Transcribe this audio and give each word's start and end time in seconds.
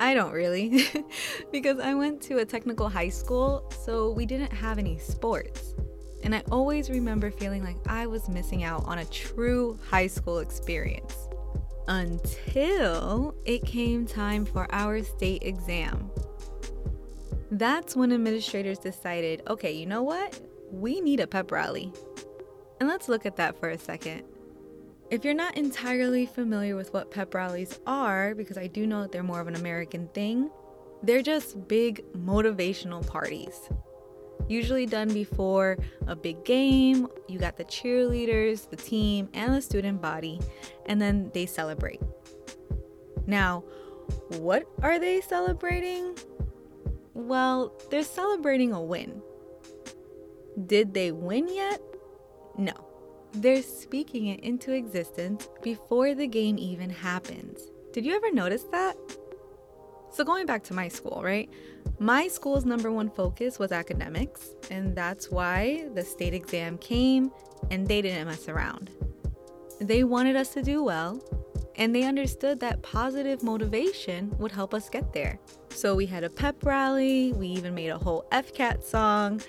I 0.00 0.14
don't 0.14 0.32
really, 0.32 0.86
because 1.52 1.80
I 1.80 1.94
went 1.94 2.22
to 2.22 2.38
a 2.38 2.44
technical 2.44 2.88
high 2.88 3.08
school, 3.08 3.70
so 3.84 4.10
we 4.10 4.26
didn't 4.26 4.52
have 4.52 4.78
any 4.78 4.98
sports. 4.98 5.74
And 6.22 6.34
I 6.34 6.42
always 6.50 6.90
remember 6.90 7.30
feeling 7.30 7.64
like 7.64 7.76
I 7.86 8.06
was 8.06 8.28
missing 8.28 8.64
out 8.64 8.84
on 8.84 8.98
a 8.98 9.04
true 9.06 9.78
high 9.88 10.06
school 10.06 10.38
experience. 10.38 11.14
Until 11.88 13.34
it 13.44 13.64
came 13.64 14.06
time 14.06 14.44
for 14.44 14.66
our 14.72 15.02
state 15.02 15.42
exam. 15.42 16.10
That's 17.50 17.96
when 17.96 18.12
administrators 18.12 18.78
decided 18.78 19.42
okay, 19.48 19.72
you 19.72 19.86
know 19.86 20.02
what? 20.02 20.38
We 20.70 21.00
need 21.00 21.20
a 21.20 21.26
pep 21.26 21.50
rally. 21.50 21.92
And 22.78 22.88
let's 22.88 23.08
look 23.08 23.24
at 23.26 23.36
that 23.36 23.58
for 23.58 23.70
a 23.70 23.78
second. 23.78 24.24
If 25.10 25.24
you're 25.24 25.32
not 25.32 25.56
entirely 25.56 26.26
familiar 26.26 26.76
with 26.76 26.92
what 26.92 27.10
pep 27.10 27.32
rallies 27.32 27.80
are, 27.86 28.34
because 28.34 28.58
I 28.58 28.66
do 28.66 28.86
know 28.86 29.00
that 29.00 29.10
they're 29.10 29.22
more 29.22 29.40
of 29.40 29.48
an 29.48 29.54
American 29.54 30.06
thing, 30.08 30.50
they're 31.02 31.22
just 31.22 31.66
big 31.66 32.04
motivational 32.12 33.06
parties. 33.06 33.58
Usually 34.48 34.84
done 34.84 35.08
before 35.12 35.78
a 36.06 36.14
big 36.14 36.44
game, 36.44 37.08
you 37.26 37.38
got 37.38 37.56
the 37.56 37.64
cheerleaders, 37.64 38.68
the 38.68 38.76
team, 38.76 39.30
and 39.32 39.54
the 39.54 39.62
student 39.62 40.02
body, 40.02 40.40
and 40.84 41.00
then 41.00 41.30
they 41.32 41.46
celebrate. 41.46 42.00
Now, 43.26 43.64
what 44.36 44.68
are 44.82 44.98
they 44.98 45.22
celebrating? 45.22 46.18
Well, 47.14 47.72
they're 47.90 48.02
celebrating 48.02 48.72
a 48.72 48.82
win. 48.82 49.22
Did 50.66 50.92
they 50.92 51.12
win 51.12 51.48
yet? 51.48 51.80
No. 52.58 52.87
They're 53.32 53.62
speaking 53.62 54.26
it 54.26 54.40
into 54.40 54.72
existence 54.72 55.48
before 55.62 56.14
the 56.14 56.26
game 56.26 56.58
even 56.58 56.90
happens. 56.90 57.60
Did 57.92 58.04
you 58.04 58.14
ever 58.14 58.32
notice 58.32 58.64
that? 58.72 58.96
So, 60.10 60.24
going 60.24 60.46
back 60.46 60.64
to 60.64 60.74
my 60.74 60.88
school, 60.88 61.20
right? 61.22 61.48
My 61.98 62.28
school's 62.28 62.64
number 62.64 62.90
one 62.90 63.10
focus 63.10 63.58
was 63.58 63.72
academics, 63.72 64.54
and 64.70 64.96
that's 64.96 65.30
why 65.30 65.88
the 65.94 66.02
state 66.02 66.32
exam 66.32 66.78
came 66.78 67.30
and 67.70 67.86
they 67.86 68.02
didn't 68.02 68.26
mess 68.26 68.48
around. 68.48 68.90
They 69.80 70.04
wanted 70.04 70.34
us 70.34 70.48
to 70.54 70.62
do 70.62 70.82
well, 70.82 71.20
and 71.78 71.94
they 71.94 72.02
understood 72.02 72.60
that 72.60 72.82
positive 72.82 73.42
motivation 73.42 74.36
would 74.38 74.52
help 74.52 74.74
us 74.74 74.90
get 74.90 75.12
there. 75.12 75.38
So, 75.70 75.94
we 75.94 76.06
had 76.06 76.24
a 76.24 76.30
pep 76.30 76.64
rally, 76.64 77.32
we 77.32 77.46
even 77.48 77.74
made 77.74 77.88
a 77.88 77.98
whole 77.98 78.26
FCAT 78.32 78.82
song, 78.82 79.40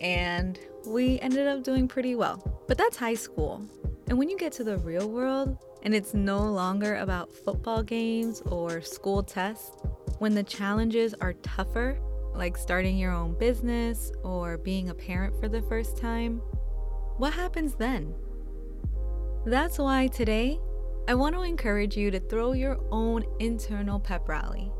and 0.00 0.58
we 0.86 1.20
ended 1.20 1.46
up 1.46 1.62
doing 1.62 1.86
pretty 1.86 2.14
well. 2.14 2.64
But 2.66 2.78
that's 2.78 2.96
high 2.96 3.14
school. 3.14 3.62
And 4.08 4.18
when 4.18 4.28
you 4.28 4.36
get 4.36 4.52
to 4.54 4.64
the 4.64 4.78
real 4.78 5.08
world, 5.08 5.58
and 5.82 5.94
it's 5.94 6.14
no 6.14 6.42
longer 6.42 6.96
about 6.96 7.30
football 7.30 7.82
games 7.82 8.40
or 8.46 8.80
school 8.80 9.22
tests, 9.22 9.76
when 10.18 10.34
the 10.34 10.42
challenges 10.42 11.14
are 11.20 11.34
tougher, 11.34 11.98
like 12.34 12.56
starting 12.56 12.96
your 12.96 13.12
own 13.12 13.38
business 13.38 14.10
or 14.22 14.56
being 14.58 14.88
a 14.88 14.94
parent 14.94 15.38
for 15.38 15.48
the 15.48 15.62
first 15.62 15.98
time, 15.98 16.38
what 17.18 17.32
happens 17.32 17.74
then? 17.74 18.14
That's 19.44 19.78
why 19.78 20.08
today, 20.08 20.58
I 21.06 21.14
want 21.14 21.34
to 21.34 21.42
encourage 21.42 21.96
you 21.96 22.10
to 22.10 22.20
throw 22.20 22.52
your 22.52 22.80
own 22.90 23.24
internal 23.38 24.00
pep 24.00 24.28
rally. 24.28 24.70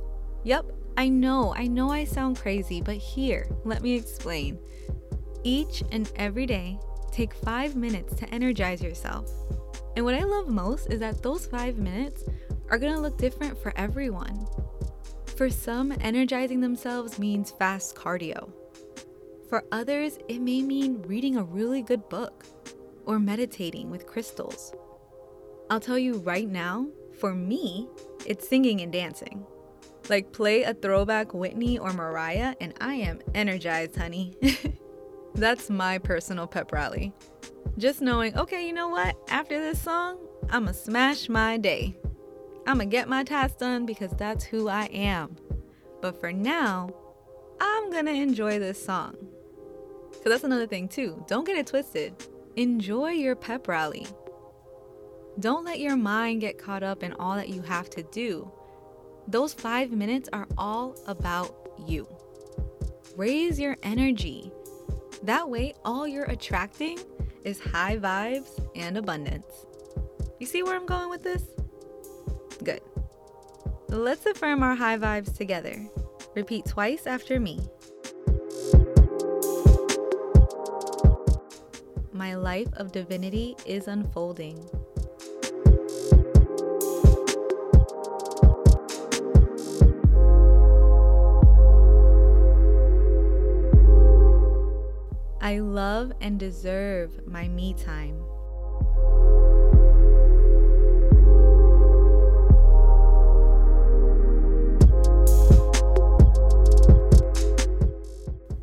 Yep, 0.44 0.72
I 0.96 1.08
know, 1.08 1.54
I 1.56 1.66
know 1.66 1.90
I 1.90 2.04
sound 2.04 2.38
crazy, 2.38 2.80
but 2.80 2.96
here, 2.96 3.48
let 3.64 3.82
me 3.82 3.94
explain. 3.94 4.58
Each 5.42 5.82
and 5.92 6.10
every 6.16 6.46
day, 6.46 6.78
Take 7.14 7.32
five 7.32 7.76
minutes 7.76 8.16
to 8.16 8.28
energize 8.34 8.82
yourself. 8.82 9.30
And 9.94 10.04
what 10.04 10.16
I 10.16 10.24
love 10.24 10.48
most 10.48 10.90
is 10.90 10.98
that 10.98 11.22
those 11.22 11.46
five 11.46 11.78
minutes 11.78 12.24
are 12.70 12.76
gonna 12.76 13.00
look 13.00 13.16
different 13.18 13.56
for 13.56 13.72
everyone. 13.76 14.48
For 15.36 15.48
some, 15.48 15.92
energizing 16.00 16.60
themselves 16.60 17.20
means 17.20 17.52
fast 17.52 17.94
cardio. 17.94 18.50
For 19.48 19.62
others, 19.70 20.18
it 20.28 20.40
may 20.40 20.60
mean 20.62 21.02
reading 21.02 21.36
a 21.36 21.44
really 21.44 21.82
good 21.82 22.08
book 22.08 22.46
or 23.06 23.20
meditating 23.20 23.90
with 23.90 24.08
crystals. 24.08 24.74
I'll 25.70 25.80
tell 25.80 25.98
you 25.98 26.18
right 26.18 26.48
now, 26.48 26.86
for 27.18 27.34
me, 27.34 27.88
it's 28.26 28.48
singing 28.48 28.80
and 28.80 28.92
dancing. 28.92 29.46
Like, 30.08 30.32
play 30.32 30.62
a 30.62 30.74
throwback 30.74 31.32
Whitney 31.32 31.78
or 31.78 31.92
Mariah, 31.92 32.54
and 32.60 32.74
I 32.80 32.94
am 32.96 33.20
energized, 33.34 33.96
honey. 33.96 34.34
That's 35.34 35.70
my 35.70 35.98
personal 35.98 36.46
pep 36.46 36.70
rally. 36.72 37.12
Just 37.78 38.02
knowing, 38.02 38.36
okay, 38.36 38.66
you 38.66 38.72
know 38.72 38.88
what? 38.88 39.16
After 39.28 39.58
this 39.58 39.80
song, 39.80 40.18
I'ma 40.50 40.72
smash 40.72 41.28
my 41.28 41.56
day. 41.56 41.96
I'ma 42.66 42.84
get 42.84 43.08
my 43.08 43.24
tasks 43.24 43.58
done 43.58 43.84
because 43.84 44.12
that's 44.12 44.44
who 44.44 44.68
I 44.68 44.84
am. 44.86 45.36
But 46.00 46.18
for 46.20 46.32
now, 46.32 46.90
I'm 47.60 47.90
gonna 47.90 48.12
enjoy 48.12 48.58
this 48.58 48.82
song. 48.82 49.16
Because 50.10 50.32
that's 50.32 50.44
another 50.44 50.66
thing, 50.66 50.88
too. 50.88 51.24
Don't 51.26 51.46
get 51.46 51.56
it 51.56 51.66
twisted. 51.66 52.14
Enjoy 52.56 53.10
your 53.10 53.34
pep 53.34 53.66
rally. 53.66 54.06
Don't 55.40 55.64
let 55.64 55.80
your 55.80 55.96
mind 55.96 56.40
get 56.40 56.58
caught 56.58 56.82
up 56.82 57.02
in 57.02 57.12
all 57.14 57.34
that 57.34 57.48
you 57.48 57.60
have 57.62 57.90
to 57.90 58.02
do. 58.04 58.50
Those 59.26 59.52
five 59.52 59.90
minutes 59.90 60.28
are 60.32 60.46
all 60.56 60.96
about 61.06 61.72
you. 61.86 62.06
Raise 63.16 63.58
your 63.58 63.76
energy. 63.82 64.52
That 65.22 65.48
way, 65.48 65.74
all 65.84 66.06
you're 66.06 66.24
attracting 66.24 66.98
is 67.42 67.58
high 67.58 67.96
vibes 67.96 68.64
and 68.76 68.96
abundance. 68.96 69.66
You 70.38 70.46
see 70.46 70.62
where 70.62 70.76
I'm 70.76 70.86
going 70.86 71.10
with 71.10 71.22
this? 71.22 71.42
Good. 72.62 72.80
Let's 73.88 74.26
affirm 74.26 74.62
our 74.62 74.74
high 74.74 74.98
vibes 74.98 75.36
together. 75.36 75.76
Repeat 76.34 76.66
twice 76.66 77.06
after 77.06 77.40
me. 77.40 77.60
My 82.12 82.34
life 82.34 82.68
of 82.74 82.92
divinity 82.92 83.56
is 83.66 83.88
unfolding. 83.88 84.64
I 95.44 95.58
love 95.58 96.10
and 96.22 96.40
deserve 96.40 97.26
my 97.26 97.48
me 97.48 97.74
time. 97.74 98.18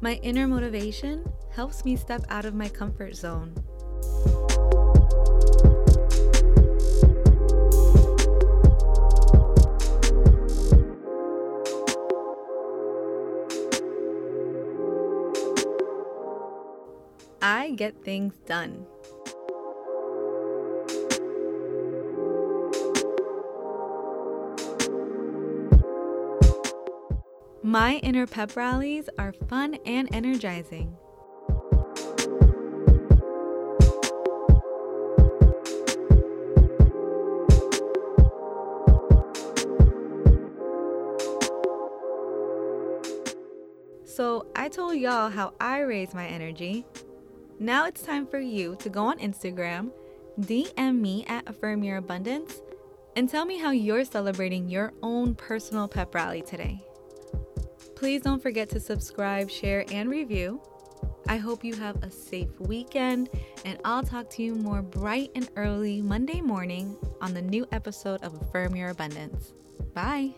My 0.02 0.16
inner 0.24 0.48
motivation 0.48 1.32
helps 1.52 1.86
me 1.86 1.96
step 1.96 2.26
out 2.30 2.46
of 2.46 2.56
my 2.56 2.68
comfort 2.68 3.16
zone. 3.16 3.54
I 17.42 17.72
get 17.72 18.04
things 18.04 18.36
done. 18.46 18.86
My 27.64 28.00
inner 28.04 28.28
pep 28.28 28.56
rallies 28.56 29.10
are 29.18 29.32
fun 29.32 29.76
and 29.86 30.08
energizing. 30.14 30.96
So, 44.04 44.46
I 44.56 44.68
told 44.70 44.98
y'all 44.98 45.30
how 45.30 45.54
I 45.60 45.80
raise 45.80 46.14
my 46.14 46.28
energy. 46.28 46.86
Now 47.62 47.86
it's 47.86 48.02
time 48.02 48.26
for 48.26 48.40
you 48.40 48.76
to 48.78 48.90
go 48.90 49.04
on 49.04 49.20
Instagram, 49.20 49.92
DM 50.40 51.00
me 51.00 51.24
at 51.28 51.48
Affirm 51.48 51.84
Your 51.84 51.98
Abundance, 51.98 52.60
and 53.16 53.30
tell 53.30 53.46
me 53.46 53.60
how 53.60 53.70
you're 53.70 54.04
celebrating 54.04 54.68
your 54.68 54.94
own 55.04 55.36
personal 55.36 55.88
pep 55.88 56.16
rally 56.16 56.42
today. 56.42 56.84
Please 57.96 58.24
don't 58.24 58.42
forget 58.42 58.68
to 58.70 58.80
subscribe, 58.80 59.48
share, 59.52 59.86
and 59.92 60.10
review. 60.10 60.60
I 61.28 61.38
hope 61.38 61.64
you 61.64 61.76
have 61.76 62.02
a 62.02 62.10
safe 62.10 62.60
weekend, 62.62 63.30
and 63.64 63.78
I'll 63.86 64.02
talk 64.02 64.28
to 64.32 64.42
you 64.42 64.56
more 64.56 64.82
bright 64.82 65.30
and 65.36 65.48
early 65.56 66.02
Monday 66.02 66.42
morning 66.42 66.98
on 67.22 67.36
the 67.36 67.44
new 67.44 67.68
episode 67.72 68.24
of 68.24 68.42
Affirm 68.42 68.76
Your 68.76 68.90
Abundance. 68.90 69.54
Bye. 69.94 70.34